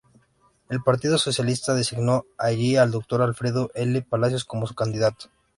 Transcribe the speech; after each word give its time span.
El 0.71 0.81
Partido 0.81 1.19
Socialista 1.19 1.75
designó 1.75 2.25
allí 2.39 2.75
al 2.75 2.89
doctor 2.89 3.21
Alfredo 3.21 3.69
L. 3.75 4.01
Palacios 4.01 4.45
como 4.45 4.65
su 4.65 4.73
candidato. 4.73 5.29